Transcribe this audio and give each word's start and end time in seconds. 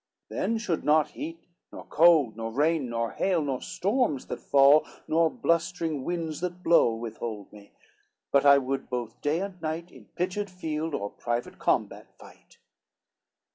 Then 0.29 0.57
should 0.57 0.83
not 0.83 1.09
heat, 1.11 1.43
nor 1.71 1.85
cold, 1.85 2.35
nor 2.35 2.51
rain, 2.51 2.89
nor 2.89 3.11
hail, 3.11 3.39
Nor 3.43 3.61
storms 3.61 4.25
that 4.25 4.39
fall, 4.39 4.83
nor 5.07 5.29
blustering 5.29 6.03
winds 6.03 6.39
that 6.41 6.63
blow 6.63 6.91
Withhold 6.95 7.53
me, 7.53 7.71
but 8.31 8.43
I 8.43 8.57
would 8.57 8.89
both 8.89 9.21
day 9.21 9.41
and 9.41 9.61
night, 9.61 9.91
In 9.91 10.05
pitched 10.15 10.49
field, 10.49 10.95
or 10.95 11.11
private 11.11 11.59
combat 11.59 12.17
fight. 12.17 12.57